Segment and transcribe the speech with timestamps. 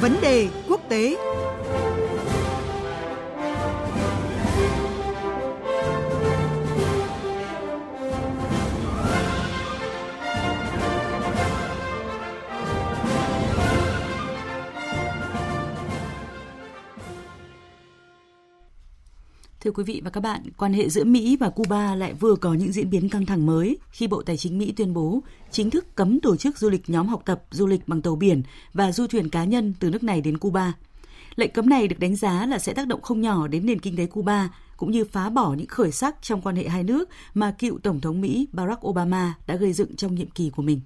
[0.00, 1.16] Vấn đề quốc tế.
[19.60, 22.54] Thưa quý vị và các bạn, quan hệ giữa Mỹ và Cuba lại vừa có
[22.54, 25.94] những diễn biến căng thẳng mới khi Bộ Tài chính Mỹ tuyên bố chính thức
[25.94, 28.42] cấm tổ chức du lịch nhóm học tập du lịch bằng tàu biển
[28.74, 30.72] và du thuyền cá nhân từ nước này đến Cuba.
[31.36, 33.96] Lệnh cấm này được đánh giá là sẽ tác động không nhỏ đến nền kinh
[33.96, 37.54] tế Cuba, cũng như phá bỏ những khởi sắc trong quan hệ hai nước mà
[37.58, 40.80] cựu Tổng thống Mỹ Barack Obama đã gây dựng trong nhiệm kỳ của mình.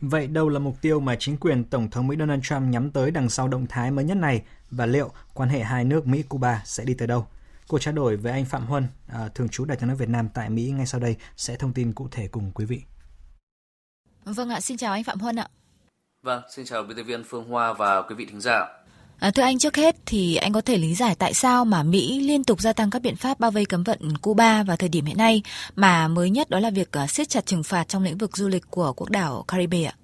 [0.00, 3.10] Vậy đâu là mục tiêu mà chính quyền Tổng thống Mỹ Donald Trump nhắm tới
[3.10, 6.84] đằng sau động thái mới nhất này và liệu quan hệ hai nước Mỹ-Cuba sẽ
[6.84, 7.26] đi tới đâu?
[7.68, 10.28] Cuộc trao đổi với anh Phạm Huân, à, thường trú Đại tiếng nói Việt Nam
[10.34, 12.82] tại Mỹ ngay sau đây sẽ thông tin cụ thể cùng quý vị.
[14.24, 15.48] Vâng ạ, xin chào anh Phạm Huân ạ.
[16.22, 18.66] Vâng, xin chào biên tập viên Phương Hoa và quý vị thính giả.
[19.18, 22.20] À, thưa anh, trước hết thì anh có thể lý giải tại sao mà Mỹ
[22.20, 25.04] liên tục gia tăng các biện pháp bao vây cấm vận Cuba vào thời điểm
[25.04, 25.42] hiện nay,
[25.76, 28.48] mà mới nhất đó là việc uh, siết chặt trừng phạt trong lĩnh vực du
[28.48, 29.94] lịch của quốc đảo Caribe ạ?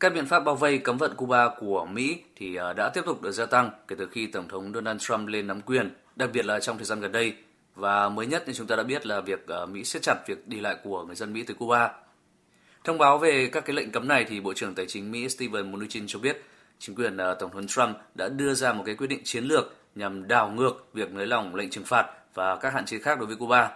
[0.00, 3.22] Các biện pháp bao vây cấm vận Cuba của Mỹ thì uh, đã tiếp tục
[3.22, 6.46] được gia tăng kể từ khi Tổng thống Donald Trump lên nắm quyền đặc biệt
[6.46, 7.34] là trong thời gian gần đây.
[7.74, 10.48] Và mới nhất thì chúng ta đã biết là việc ờ, Mỹ siết chặt việc
[10.48, 11.90] đi lại của người dân Mỹ tới Cuba.
[12.84, 15.72] Thông báo về các cái lệnh cấm này thì Bộ trưởng Tài chính Mỹ Steven
[15.72, 16.42] Mnuchin cho biết
[16.78, 19.74] chính quyền ờ, Tổng thống Trump đã đưa ra một cái quyết định chiến lược
[19.94, 23.26] nhằm đảo ngược việc nới lỏng lệnh trừng phạt và các hạn chế khác đối
[23.26, 23.70] với Cuba.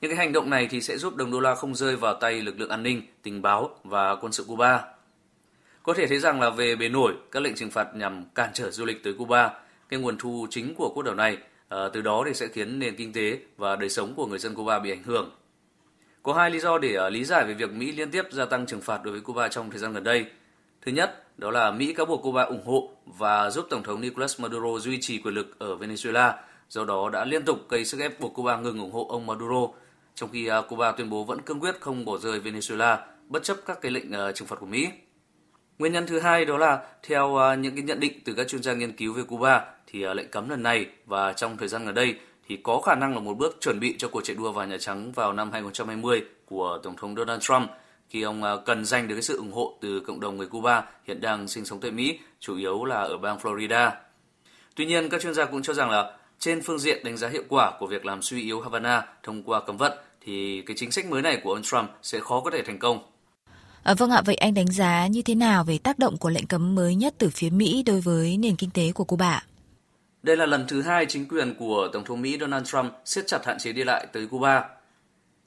[0.00, 2.40] Những cái hành động này thì sẽ giúp đồng đô la không rơi vào tay
[2.40, 4.84] lực lượng an ninh, tình báo và quân sự Cuba.
[5.82, 8.70] Có thể thấy rằng là về bề nổi, các lệnh trừng phạt nhằm cản trở
[8.70, 9.50] du lịch tới Cuba
[9.88, 12.96] cái nguồn thu chính của quốc đảo này, à, từ đó thì sẽ khiến nền
[12.96, 15.30] kinh tế và đời sống của người dân Cuba bị ảnh hưởng.
[16.22, 18.66] Có hai lý do để uh, lý giải về việc Mỹ liên tiếp gia tăng
[18.66, 20.26] trừng phạt đối với Cuba trong thời gian gần đây.
[20.82, 24.40] Thứ nhất, đó là Mỹ cáo buộc Cuba ủng hộ và giúp Tổng thống Nicolas
[24.40, 26.32] Maduro duy trì quyền lực ở Venezuela,
[26.68, 29.68] do đó đã liên tục gây sức ép buộc Cuba ngừng ủng hộ ông Maduro,
[30.14, 32.96] trong khi uh, Cuba tuyên bố vẫn cương quyết không bỏ rơi Venezuela
[33.28, 34.88] bất chấp các cái lệnh uh, trừng phạt của Mỹ.
[35.78, 38.72] Nguyên nhân thứ hai đó là theo những cái nhận định từ các chuyên gia
[38.74, 41.94] nghiên cứu về Cuba thì à, lệnh cấm lần này và trong thời gian gần
[41.94, 42.14] đây
[42.48, 44.76] thì có khả năng là một bước chuẩn bị cho cuộc chạy đua vào Nhà
[44.80, 47.70] Trắng vào năm 2020 của Tổng thống Donald Trump
[48.08, 50.84] khi ông à, cần giành được cái sự ủng hộ từ cộng đồng người Cuba
[51.06, 53.90] hiện đang sinh sống tại Mỹ, chủ yếu là ở bang Florida.
[54.74, 57.42] Tuy nhiên, các chuyên gia cũng cho rằng là trên phương diện đánh giá hiệu
[57.48, 59.92] quả của việc làm suy yếu Havana thông qua cấm vận
[60.24, 62.98] thì cái chính sách mới này của ông Trump sẽ khó có thể thành công.
[63.82, 66.46] À, vâng ạ, vậy anh đánh giá như thế nào về tác động của lệnh
[66.46, 69.42] cấm mới nhất từ phía Mỹ đối với nền kinh tế của Cuba?
[70.22, 73.46] Đây là lần thứ hai chính quyền của Tổng thống Mỹ Donald Trump siết chặt
[73.46, 74.68] hạn chế đi lại tới Cuba.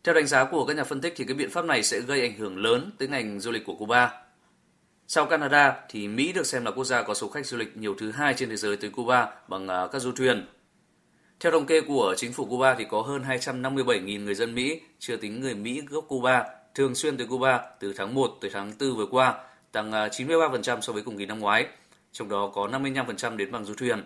[0.04, 2.22] Theo đánh giá của các nhà phân tích thì cái biện pháp này sẽ gây
[2.22, 4.14] ảnh hưởng lớn tới ngành du lịch của Cuba.
[5.08, 7.96] Sau Canada thì Mỹ được xem là quốc gia có số khách du lịch nhiều
[8.00, 10.46] thứ hai trên thế giới tới Cuba bằng à, các du thuyền.
[11.40, 15.18] Theo thống kê của chính phủ Cuba thì có hơn 257.000 người dân Mỹ, chưa
[15.18, 16.44] tính người Mỹ gốc Cuba,
[16.76, 20.82] thường xuyên tới Cuba từ tháng 1 tới tháng 4 vừa qua, tăng à, 93%
[20.82, 21.68] so với cùng kỳ năm ngoái,
[22.12, 24.04] trong đó có 55% đến bằng du thuyền.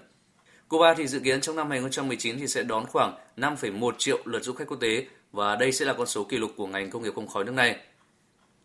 [0.67, 4.53] Cuba thì dự kiến trong năm 2019 thì sẽ đón khoảng 5,1 triệu lượt du
[4.53, 7.11] khách quốc tế và đây sẽ là con số kỷ lục của ngành công nghiệp
[7.15, 7.75] không khói nước này.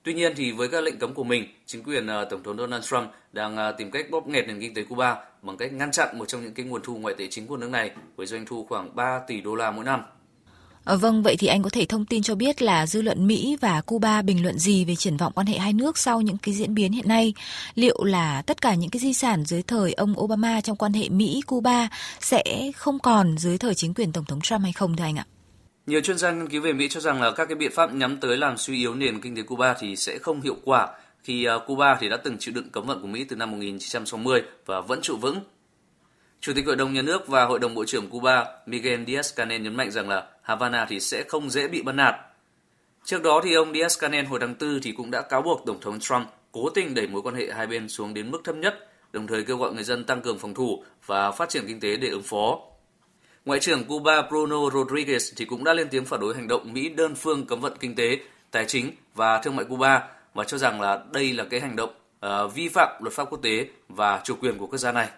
[0.02, 2.84] Tuy nhiên thì với các lệnh cấm của mình, chính quyền ờ, tổng thống Donald
[2.84, 6.18] Trump đang ờ, tìm cách bóp nghẹt nền kinh tế Cuba bằng cách ngăn chặn
[6.18, 8.66] một trong những cái nguồn thu ngoại tệ chính của nước này với doanh thu
[8.68, 10.02] khoảng 3 tỷ đô la mỗi năm.
[10.84, 13.56] Ờ, vâng, vậy thì anh có thể thông tin cho biết là dư luận Mỹ
[13.60, 16.54] và Cuba bình luận gì về triển vọng quan hệ hai nước sau những cái
[16.54, 17.34] diễn biến hiện nay?
[17.74, 21.08] Liệu là tất cả những cái di sản dưới thời ông Obama trong quan hệ
[21.08, 21.88] Mỹ-Cuba
[22.20, 25.24] sẽ không còn dưới thời chính quyền Tổng thống Trump hay không thưa anh ạ?
[25.86, 28.16] Nhiều chuyên gia nghiên cứu về Mỹ cho rằng là các cái biện pháp nhắm
[28.16, 30.88] tới làm suy yếu nền kinh tế Cuba thì sẽ không hiệu quả
[31.22, 34.42] khi ờ, Cuba thì đã từng chịu đựng cấm vận của Mỹ từ năm 1960
[34.66, 35.40] và vẫn trụ vững.
[36.40, 39.76] Chủ tịch Hội đồng Nhà nước và Hội đồng Bộ trưởng Cuba Miguel Díaz-Canel nhấn
[39.76, 42.14] mạnh rằng là Havana thì sẽ không dễ bị bắt nạt.
[43.04, 46.00] Trước đó thì ông Diaz-Canel hồi tháng 4 thì cũng đã cáo buộc Tổng thống
[46.00, 49.26] Trump cố tình đẩy mối quan hệ hai bên xuống đến mức thấp nhất, đồng
[49.26, 52.08] thời kêu gọi người dân tăng cường phòng thủ và phát triển kinh tế để
[52.08, 52.58] ứng phó.
[53.44, 56.88] Ngoại trưởng Cuba Bruno Rodriguez thì cũng đã lên tiếng phản đối hành động Mỹ
[56.88, 58.18] đơn phương cấm vận kinh tế,
[58.50, 61.90] tài chính và thương mại Cuba và cho rằng là đây là cái hành động
[62.26, 65.08] uh, vi phạm luật pháp quốc tế và chủ quyền của quốc gia này.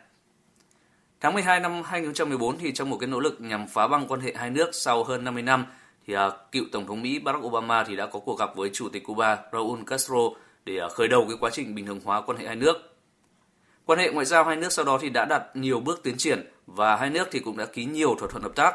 [1.22, 4.32] Tháng 12 năm 2014 thì trong một cái nỗ lực nhằm phá băng quan hệ
[4.36, 5.66] hai nước sau hơn 50 năm
[6.06, 6.20] thì uh,
[6.52, 9.38] cựu tổng thống Mỹ Barack Obama thì đã có cuộc gặp với chủ tịch Cuba
[9.52, 10.19] Raúl Castro
[10.64, 12.96] để uh, khởi đầu cái quá trình bình thường hóa quan hệ hai nước.
[13.86, 16.50] Quan hệ ngoại giao hai nước sau đó thì đã đạt nhiều bước tiến triển
[16.66, 18.74] và hai nước thì cũng đã ký nhiều thỏa thuận hợp tác.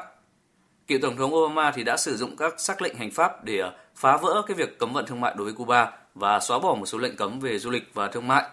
[0.88, 3.74] Cựu tổng thống Obama thì đã sử dụng các sắc lệnh hành pháp để uh,
[3.96, 6.86] phá vỡ cái việc cấm vận thương mại đối với Cuba và xóa bỏ một
[6.86, 8.44] số lệnh cấm về du lịch và thương mại.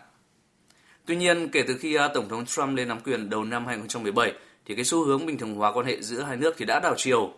[1.06, 4.32] Tuy nhiên, kể từ khi à, Tổng thống Trump lên nắm quyền đầu năm 2017,
[4.66, 6.94] thì cái xu hướng bình thường hóa quan hệ giữa hai nước thì đã đảo
[6.96, 7.32] chiều.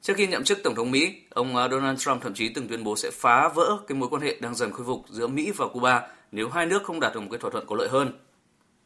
[0.00, 2.84] Trước khi nhậm chức Tổng thống Mỹ, ông à, Donald Trump thậm chí từng tuyên
[2.84, 5.68] bố sẽ phá vỡ cái mối quan hệ đang dần khôi phục giữa Mỹ và
[5.68, 6.02] Cuba
[6.32, 8.12] nếu hai nước không đạt được một cái thỏa thuận có lợi hơn.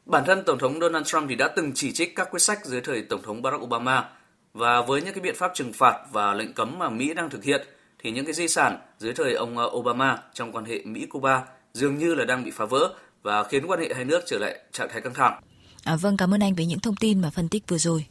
[0.06, 2.80] Bản thân Tổng thống Donald Trump thì đã từng chỉ trích các quyết sách dưới
[2.80, 4.08] thời Tổng thống Barack Obama
[4.54, 7.44] và với những cái biện pháp trừng phạt và lệnh cấm mà Mỹ đang thực
[7.44, 7.66] hiện
[7.98, 11.98] thì những cái di sản dưới thời ông à, Obama trong quan hệ Mỹ-Cuba dường
[11.98, 14.88] như là đang bị phá vỡ và khiến quan hệ hai nước trở lại trạng
[14.92, 15.40] thái căng thẳng.
[15.84, 18.06] À, vâng, cảm ơn anh với những thông tin và phân tích vừa rồi.